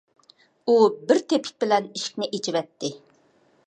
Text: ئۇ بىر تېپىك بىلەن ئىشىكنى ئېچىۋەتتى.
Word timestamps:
ئۇ 0.71 0.77
بىر 1.11 1.21
تېپىك 1.33 1.53
بىلەن 1.65 1.93
ئىشىكنى 1.93 2.31
ئېچىۋەتتى. 2.35 2.95